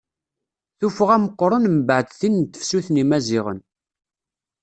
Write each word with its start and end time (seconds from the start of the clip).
Tuffɣa 0.79 1.17
meqqren 1.23 1.65
mbeɛd 1.77 2.07
tin 2.19 2.35
n 2.39 2.43
Tefsut 2.45 2.87
n 2.91 2.99
yimaziɣen. 2.99 3.59